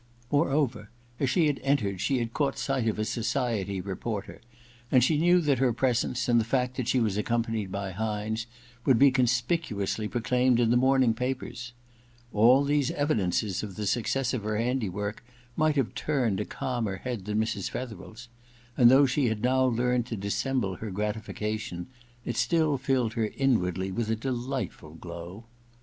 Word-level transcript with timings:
Moreover, 0.31 0.89
as 1.19 1.29
she 1.29 1.55
entered 1.61 2.01
she 2.01 2.17
had 2.17 2.33
caught 2.33 2.57
sight 2.57 2.87
of 2.87 2.97
a 2.97 3.05
society 3.05 3.79
re 3.81 3.93
porter, 3.93 4.41
and 4.91 5.03
she 5.03 5.15
knew 5.19 5.39
that 5.41 5.59
her 5.59 5.71
presence, 5.73 6.27
and 6.27 6.41
the 6.41 6.43
tact 6.43 6.75
that 6.77 6.87
she 6.87 6.99
was 6.99 7.17
accompanied 7.17 7.71
by 7.71 7.91
Hynes, 7.91 8.47
would 8.83 8.95
III 8.95 8.95
iia 8.95 8.95
EXPIATION 8.95 8.95
y 8.95 8.97
be 8.97 9.11
conspicuously 9.11 10.07
proclaimed 10.07 10.59
in 10.59 10.71
the 10.71 10.75
morning 10.75 11.13
papers. 11.13 11.73
All 12.33 12.63
these 12.63 12.89
evidences 12.89 13.61
of 13.61 13.75
the 13.75 13.85
success 13.85 14.33
of 14.33 14.41
her 14.43 14.57
handiwork 14.57 15.23
might 15.55 15.75
have 15.75 15.93
turned 15.93 16.39
a 16.39 16.45
calmer 16.45 16.95
head 16.95 17.25
than 17.25 17.37
Mrs. 17.39 17.69
Fetherel's; 17.69 18.27
and 18.75 18.89
though 18.89 19.05
she 19.05 19.27
had 19.27 19.43
now 19.43 19.65
learned 19.65 20.07
to 20.07 20.17
dissemble 20.17 20.77
her 20.77 20.89
gratification, 20.89 21.85
it 22.25 22.35
still 22.37 22.79
filled 22.79 23.13
her 23.13 23.29
inwardly 23.37 23.91
with 23.91 24.09
a 24.09 24.15
delightful 24.15 24.95
glow. 24.95 25.45